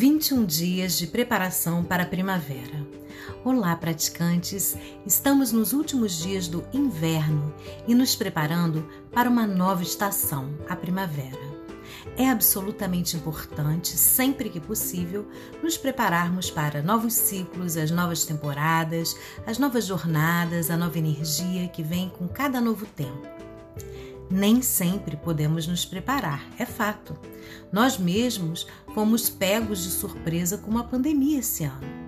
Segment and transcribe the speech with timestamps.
[0.00, 2.86] 21 dias de preparação para a primavera.
[3.44, 4.74] Olá, praticantes!
[5.04, 7.54] Estamos nos últimos dias do inverno
[7.86, 11.38] e nos preparando para uma nova estação, a primavera.
[12.16, 15.28] É absolutamente importante, sempre que possível,
[15.62, 19.14] nos prepararmos para novos ciclos, as novas temporadas,
[19.46, 23.49] as novas jornadas, a nova energia que vem com cada novo tempo.
[24.30, 27.18] Nem sempre podemos nos preparar, é fato.
[27.72, 28.64] Nós mesmos
[28.94, 32.00] fomos pegos de surpresa com uma pandemia esse ano.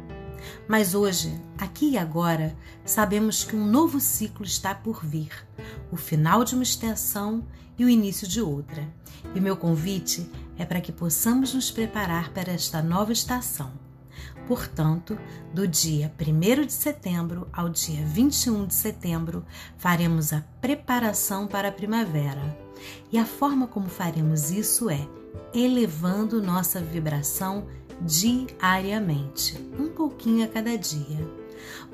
[0.69, 5.33] Mas hoje, aqui e agora, sabemos que um novo ciclo está por vir
[5.91, 7.45] o final de uma estação
[7.77, 8.89] e o início de outra.
[9.35, 13.73] E meu convite é para que possamos nos preparar para esta nova estação
[14.47, 15.19] Portanto,
[15.55, 19.45] do dia 1 de setembro ao dia 21 de setembro,
[19.79, 22.57] faremos a preparação para a primavera.
[23.13, 25.07] E a forma como faremos isso é
[25.55, 27.67] elevando nossa vibração
[28.01, 31.43] diariamente, um pouquinho a cada dia.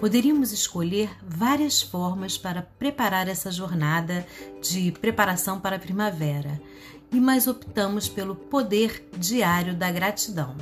[0.01, 4.27] Poderíamos escolher várias formas para preparar essa jornada
[4.63, 6.61] de preparação para a primavera,
[7.13, 10.57] e mais optamos pelo poder diário da gratidão.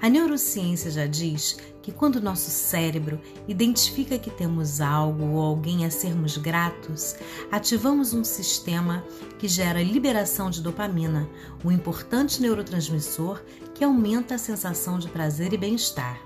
[0.00, 5.90] A neurociência já diz que quando nosso cérebro identifica que temos algo ou alguém a
[5.90, 7.14] sermos gratos,
[7.50, 9.04] ativamos um sistema
[9.38, 11.28] que gera liberação de dopamina,
[11.64, 13.40] um importante neurotransmissor
[13.74, 16.20] que aumenta a sensação de prazer e bem-estar.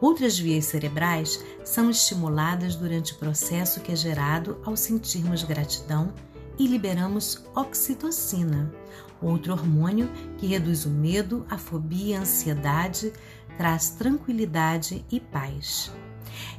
[0.00, 6.12] Outras vias cerebrais são estimuladas durante o processo que é gerado ao sentirmos gratidão
[6.58, 8.72] e liberamos oxitocina,
[9.20, 13.12] outro hormônio que reduz o medo, a fobia, a ansiedade,
[13.56, 15.92] traz tranquilidade e paz.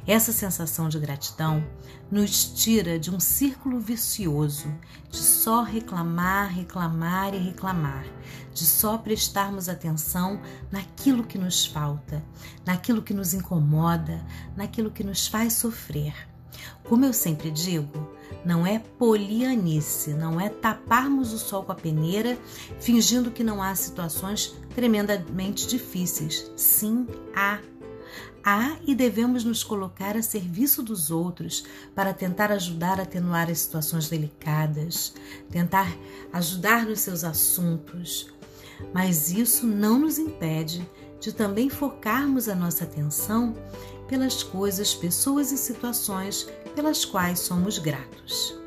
[0.06, 1.64] Essa sensação de gratidão
[2.10, 4.72] nos tira de um círculo vicioso
[5.10, 8.04] de só reclamar, reclamar e reclamar,
[8.52, 12.22] de só prestarmos atenção naquilo que nos falta,
[12.64, 14.24] naquilo que nos incomoda,
[14.56, 16.14] naquilo que nos faz sofrer.
[16.84, 18.13] Como eu sempre digo,
[18.44, 22.38] não é polianice, não é taparmos o sol com a peneira,
[22.78, 26.50] fingindo que não há situações tremendamente difíceis.
[26.56, 27.58] Sim, há.
[28.46, 31.64] Há e devemos nos colocar a serviço dos outros
[31.94, 35.14] para tentar ajudar a atenuar as situações delicadas,
[35.50, 35.90] tentar
[36.30, 38.28] ajudar nos seus assuntos.
[38.92, 40.86] Mas isso não nos impede
[41.20, 43.54] de também focarmos a nossa atenção
[44.06, 48.58] pelas coisas, pessoas e situações pelas quais somos gratos.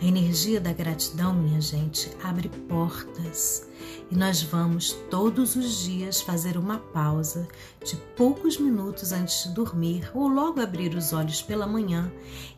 [0.00, 3.66] A energia da gratidão, minha gente, abre portas
[4.10, 7.46] e nós vamos todos os dias fazer uma pausa
[7.84, 12.10] de poucos minutos antes de dormir ou logo abrir os olhos pela manhã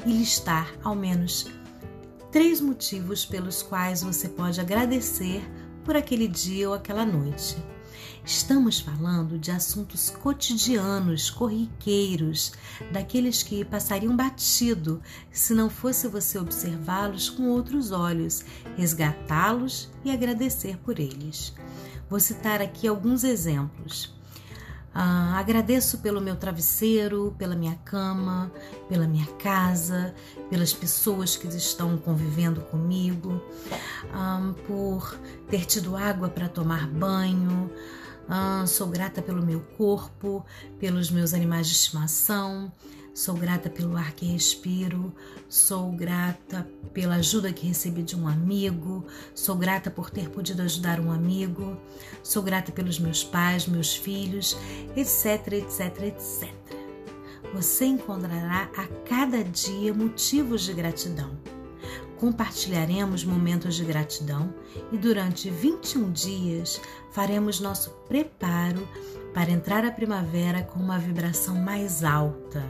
[0.05, 1.47] e listar ao menos
[2.31, 5.43] três motivos pelos quais você pode agradecer
[5.85, 7.57] por aquele dia ou aquela noite.
[8.25, 12.53] Estamos falando de assuntos cotidianos, corriqueiros,
[12.93, 15.03] daqueles que passariam batido
[15.33, 18.45] se não fosse você observá-los com outros olhos,
[18.77, 21.55] resgatá-los e agradecer por eles.
[22.09, 24.20] Vou citar aqui alguns exemplos.
[24.93, 28.51] Ah, agradeço pelo meu travesseiro, pela minha cama,
[28.89, 30.15] pela minha casa,
[30.49, 33.41] pelas pessoas que estão convivendo comigo,
[34.13, 35.17] ah, por
[35.49, 37.71] ter tido água para tomar banho,
[38.29, 40.45] ah, sou grata pelo meu corpo,
[40.81, 42.73] pelos meus animais de estimação,
[43.15, 45.13] sou grata pelo ar que respiro,
[45.49, 49.05] sou grata pela ajuda que recebi de um amigo,
[49.35, 51.77] sou grata por ter podido ajudar um amigo,
[52.23, 54.57] sou grata pelos meus pais, meus filhos,
[54.97, 56.53] etc, etc, etc.
[57.55, 61.39] Você encontrará a cada dia motivos de gratidão
[62.21, 64.53] compartilharemos momentos de gratidão
[64.93, 66.79] e durante 21 dias
[67.11, 68.87] faremos nosso preparo
[69.33, 72.63] para entrar a primavera com uma vibração mais alta.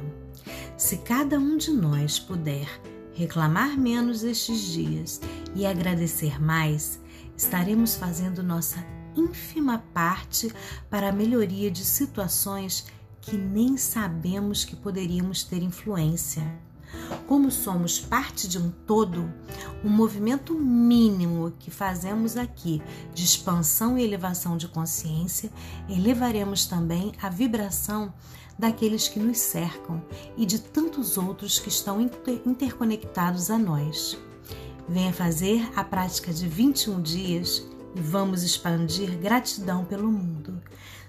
[0.80, 2.66] Se cada um de nós puder
[3.12, 5.20] reclamar menos estes dias
[5.54, 6.98] e agradecer mais,
[7.36, 8.82] estaremos fazendo nossa
[9.14, 10.50] ínfima parte
[10.88, 12.86] para a melhoria de situações
[13.20, 16.42] que nem sabemos que poderíamos ter influência.
[17.26, 19.32] Como somos parte de um todo,
[19.84, 22.82] o movimento mínimo que fazemos aqui
[23.14, 25.50] de expansão e elevação de consciência,
[25.88, 28.12] elevaremos também a vibração
[28.58, 30.02] daqueles que nos cercam
[30.36, 32.00] e de tantos outros que estão
[32.44, 34.18] interconectados a nós.
[34.88, 37.64] Venha fazer a prática de 21 dias
[37.94, 40.60] e vamos expandir gratidão pelo mundo.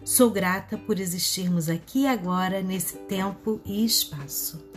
[0.03, 4.70] Sou grata por existirmos aqui agora, nesse tempo e espaço.